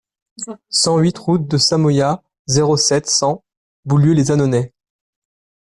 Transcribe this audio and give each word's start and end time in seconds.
cent 0.71 0.97
huit 0.97 1.15
route 1.19 1.47
de 1.47 1.59
Samoyas, 1.59 2.23
zéro 2.47 2.75
sept, 2.75 3.05
cent, 3.05 3.43
Boulieu-lès-Annonay 3.85 4.73